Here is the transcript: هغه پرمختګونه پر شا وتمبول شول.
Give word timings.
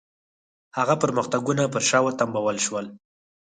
هغه 0.77 0.95
پرمختګونه 1.03 1.63
پر 1.73 1.81
شا 1.89 1.99
وتمبول 2.03 2.57
شول. 2.65 2.85